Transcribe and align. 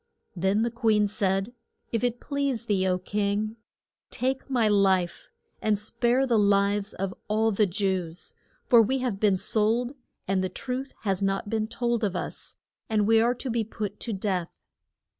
Then 0.35 0.63
the 0.63 0.71
queen 0.71 1.07
said, 1.07 1.53
If 1.91 2.03
it 2.03 2.19
please 2.19 2.65
thee, 2.65 2.87
O 2.87 2.97
king, 2.97 3.57
take 4.09 4.49
my 4.49 4.67
life 4.67 5.29
and 5.61 5.77
spare 5.77 6.25
the 6.25 6.39
lives 6.39 6.95
of 6.95 7.13
all 7.27 7.51
the 7.51 7.67
Jews. 7.67 8.33
For 8.65 8.81
we 8.81 8.97
have 8.97 9.19
been 9.19 9.37
sold 9.37 9.93
and 10.27 10.43
the 10.43 10.49
truth 10.49 10.95
has 11.01 11.21
not 11.21 11.51
been 11.51 11.67
told 11.67 12.03
of 12.03 12.15
us, 12.15 12.57
and 12.89 13.05
we 13.05 13.21
are 13.21 13.35
to 13.35 13.51
be 13.51 13.63
put 13.63 13.99
to 13.99 14.11
death. 14.11 14.49